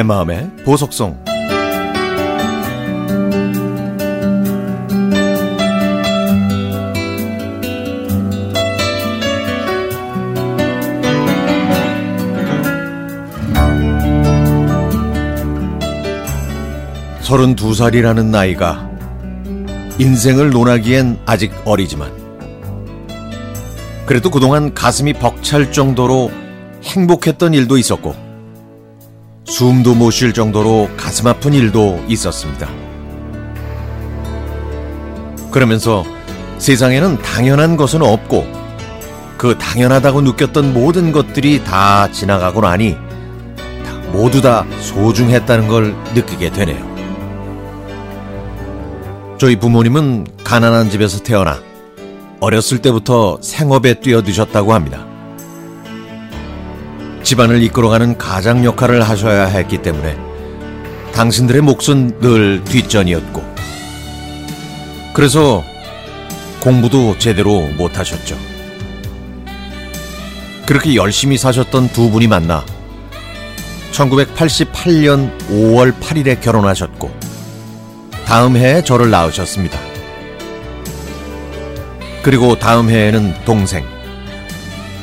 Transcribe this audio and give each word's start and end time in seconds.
내 0.00 0.02
마음의 0.02 0.50
보석성 0.64 1.22
서른 17.20 17.54
두 17.54 17.74
살이라는 17.74 18.30
나이가 18.30 18.90
인생을 19.98 20.48
논하기엔 20.48 21.18
아직 21.26 21.52
어리지만 21.66 22.10
그래도 24.06 24.30
그동안 24.30 24.72
가슴이 24.72 25.12
벅찰 25.12 25.70
정도로 25.70 26.30
행복했던 26.84 27.52
일도 27.52 27.76
있었고 27.76 28.29
숨도 29.50 29.94
못 29.96 30.12
쉴 30.12 30.32
정도로 30.32 30.88
가슴 30.96 31.26
아픈 31.26 31.52
일도 31.52 32.04
있었습니다. 32.08 32.68
그러면서 35.50 36.04
세상에는 36.58 37.18
당연한 37.18 37.76
것은 37.76 38.00
없고 38.02 38.46
그 39.36 39.58
당연하다고 39.58 40.20
느꼈던 40.20 40.72
모든 40.72 41.10
것들이 41.10 41.64
다 41.64 42.10
지나가고 42.12 42.60
나니 42.60 42.96
모두 44.12 44.40
다 44.40 44.64
소중했다는 44.80 45.66
걸 45.68 45.96
느끼게 46.14 46.50
되네요. 46.52 46.88
저희 49.38 49.56
부모님은 49.56 50.26
가난한 50.44 50.90
집에서 50.90 51.22
태어나 51.22 51.58
어렸을 52.38 52.78
때부터 52.78 53.38
생업에 53.40 53.94
뛰어드셨다고 53.94 54.74
합니다. 54.74 55.09
집안을 57.30 57.62
이끌어가는 57.62 58.18
가장 58.18 58.64
역할을 58.64 59.08
하셔야 59.08 59.44
했기 59.44 59.78
때문에 59.78 60.18
당신들의 61.12 61.62
몫은 61.62 62.18
늘 62.18 62.64
뒷전이었고 62.64 63.54
그래서 65.14 65.62
공부도 66.58 67.18
제대로 67.18 67.68
못하셨죠. 67.68 68.36
그렇게 70.66 70.96
열심히 70.96 71.38
사셨던 71.38 71.90
두 71.90 72.10
분이 72.10 72.26
만나 72.26 72.66
1988년 73.92 75.30
5월 75.50 76.00
8일에 76.00 76.40
결혼하셨고 76.40 77.12
다음 78.26 78.56
해에 78.56 78.82
저를 78.82 79.08
낳으셨습니다. 79.08 79.78
그리고 82.24 82.58
다음 82.58 82.90
해에는 82.90 83.44
동생. 83.44 83.99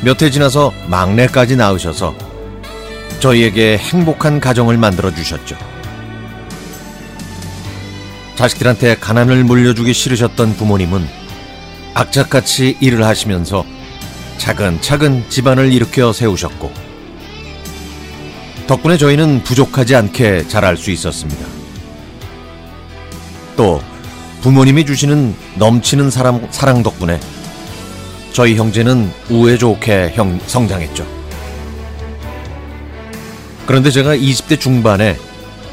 몇 0.02 0.22
해 0.22 0.30
지나서 0.30 0.74
막내까지 0.88 1.56
낳으셔서 1.56 2.16
저희에게 3.20 3.78
행복한 3.78 4.40
가정을 4.40 4.78
만들어 4.78 5.14
주셨죠. 5.14 5.58
자식들한테 8.36 8.98
가난을 8.98 9.44
물려주기 9.44 9.94
싫으셨던 9.94 10.56
부모님은 10.58 11.08
악착같이 11.96 12.78
일을 12.80 13.04
하시면서 13.04 13.66
차근차근 14.38 15.26
집안을 15.30 15.74
일으켜 15.74 16.14
세우셨고 16.14 16.72
덕분에 18.68 18.98
저희는 18.98 19.42
부족하지 19.44 19.96
않게 19.96 20.48
자랄 20.48 20.78
수 20.78 20.92
있었습니다. 20.92 21.44
또 23.56 23.82
부모님이 24.42 24.86
주시는 24.86 25.34
넘치는 25.56 26.12
사람, 26.12 26.46
사랑 26.52 26.84
덕분에 26.84 27.20
저희 28.38 28.56
형제는 28.56 29.12
우애 29.32 29.58
좋게 29.58 30.12
형, 30.14 30.40
성장했죠. 30.46 31.04
그런데 33.66 33.90
제가 33.90 34.16
20대 34.16 34.60
중반에 34.60 35.18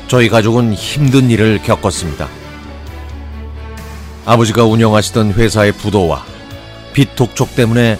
저희 0.08 0.30
가족은 0.30 0.72
힘든 0.72 1.28
일을 1.28 1.60
겪었습니다. 1.62 2.26
아버지가 4.24 4.64
운영하시던 4.64 5.34
회사의 5.34 5.72
부도와 5.72 6.24
빚 6.94 7.14
독촉 7.16 7.54
때문에 7.54 7.98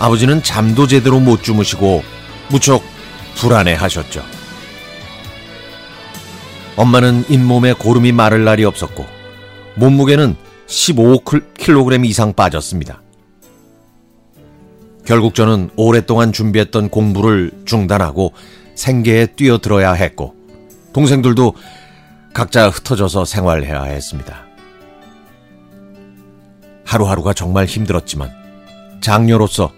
아버지는 0.00 0.42
잠도 0.42 0.88
제대로 0.88 1.20
못 1.20 1.44
주무시고 1.44 2.02
무척 2.48 2.82
불안해 3.36 3.74
하셨죠. 3.74 4.24
엄마는 6.74 7.26
잇몸에 7.28 7.74
고름이 7.74 8.10
마를 8.10 8.42
날이 8.42 8.64
없었고 8.64 9.06
몸무게는 9.76 10.34
15kg 10.66 12.04
이상 12.06 12.32
빠졌습니다. 12.32 13.02
결국 15.10 15.34
저는 15.34 15.70
오랫동안 15.74 16.30
준비했던 16.30 16.88
공부를 16.88 17.50
중단하고 17.64 18.32
생계에 18.76 19.26
뛰어들어야 19.26 19.92
했고 19.92 20.36
동생들도 20.92 21.54
각자 22.32 22.68
흩어져서 22.68 23.24
생활해야 23.24 23.82
했습니다. 23.82 24.46
하루하루가 26.84 27.34
정말 27.34 27.64
힘들었지만 27.64 28.30
장녀로서 29.00 29.72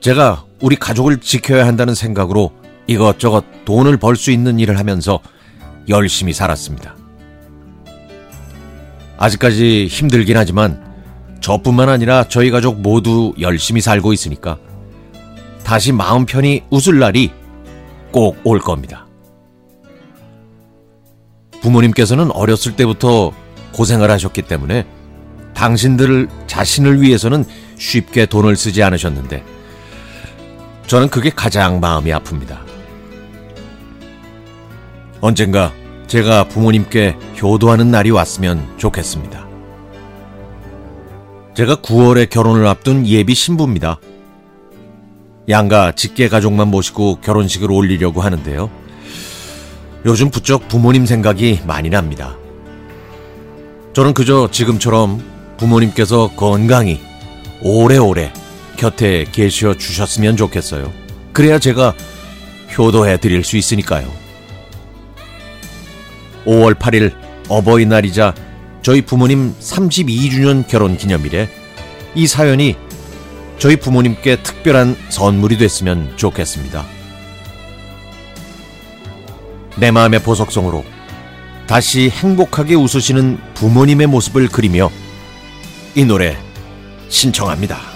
제가 0.00 0.44
우리 0.60 0.76
가족을 0.76 1.20
지켜야 1.20 1.66
한다는 1.66 1.94
생각으로 1.94 2.52
이것저것 2.86 3.46
돈을 3.64 3.96
벌 3.96 4.16
수 4.16 4.30
있는 4.30 4.58
일을 4.58 4.78
하면서 4.78 5.20
열심히 5.88 6.34
살았습니다. 6.34 6.94
아직까지 9.16 9.86
힘들긴 9.86 10.36
하지만 10.36 10.91
저뿐만 11.42 11.88
아니라 11.88 12.24
저희 12.28 12.50
가족 12.50 12.80
모두 12.80 13.34
열심히 13.40 13.80
살고 13.80 14.12
있으니까 14.12 14.56
다시 15.64 15.92
마음 15.92 16.24
편히 16.24 16.62
웃을 16.70 16.98
날이 16.98 17.30
꼭 18.12 18.36
올 18.44 18.58
겁니다. 18.60 19.06
부모님께서는 21.60 22.30
어렸을 22.32 22.74
때부터 22.76 23.32
고생을 23.72 24.10
하셨기 24.10 24.42
때문에 24.42 24.86
당신들 25.54 26.28
자신을 26.46 27.00
위해서는 27.02 27.44
쉽게 27.78 28.26
돈을 28.26 28.56
쓰지 28.56 28.82
않으셨는데 28.82 29.44
저는 30.86 31.08
그게 31.08 31.30
가장 31.30 31.80
마음이 31.80 32.10
아픕니다. 32.10 32.58
언젠가 35.20 35.72
제가 36.08 36.48
부모님께 36.48 37.16
효도하는 37.40 37.90
날이 37.90 38.10
왔으면 38.10 38.76
좋겠습니다. 38.76 39.41
제가 41.54 41.76
9월에 41.76 42.30
결혼을 42.30 42.66
앞둔 42.66 43.06
예비 43.06 43.34
신부입니다. 43.34 43.98
양가 45.50 45.92
직계 45.92 46.28
가족만 46.28 46.68
모시고 46.68 47.16
결혼식을 47.20 47.70
올리려고 47.70 48.22
하는데요. 48.22 48.70
요즘 50.06 50.30
부쩍 50.30 50.68
부모님 50.68 51.04
생각이 51.04 51.60
많이 51.66 51.90
납니다. 51.90 52.36
저는 53.92 54.14
그저 54.14 54.48
지금처럼 54.50 55.22
부모님께서 55.58 56.30
건강히 56.36 57.00
오래오래 57.60 58.32
곁에 58.78 59.26
계셔 59.30 59.74
주셨으면 59.74 60.38
좋겠어요. 60.38 60.90
그래야 61.34 61.58
제가 61.58 61.92
효도해 62.76 63.18
드릴 63.18 63.44
수 63.44 63.58
있으니까요. 63.58 64.10
5월 66.46 66.74
8일 66.74 67.12
어버이날이자 67.48 68.34
저희 68.82 69.00
부모님 69.02 69.54
32주년 69.60 70.66
결혼 70.66 70.96
기념일에 70.96 71.48
이 72.14 72.26
사연이 72.26 72.76
저희 73.58 73.76
부모님께 73.76 74.42
특별한 74.42 74.96
선물이 75.08 75.56
됐으면 75.56 76.16
좋겠습니다. 76.16 76.84
내 79.76 79.90
마음의 79.90 80.22
보석성으로 80.22 80.84
다시 81.66 82.10
행복하게 82.10 82.74
웃으시는 82.74 83.38
부모님의 83.54 84.08
모습을 84.08 84.48
그리며 84.48 84.90
이 85.94 86.04
노래 86.04 86.36
신청합니다. 87.08 87.91